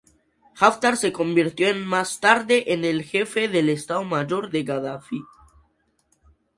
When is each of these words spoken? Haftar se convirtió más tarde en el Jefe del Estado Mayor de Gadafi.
Haftar 0.55 0.97
se 0.97 1.13
convirtió 1.13 1.75
más 1.75 2.19
tarde 2.19 2.73
en 2.73 2.85
el 2.85 3.03
Jefe 3.03 3.47
del 3.47 3.69
Estado 3.69 4.03
Mayor 4.03 4.49
de 4.49 4.63
Gadafi. 4.63 5.21